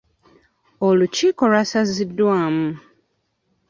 Olukiiko 0.87 1.43
lwasaziddwamu. 1.51 2.67